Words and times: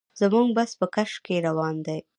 زموږ 0.21 0.47
بس 0.57 0.71
په 0.79 0.85
کش 0.95 1.11
کې 1.25 1.35
روان 1.47 1.75
دی. 1.87 1.99